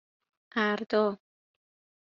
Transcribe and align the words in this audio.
اَردا 0.55 1.17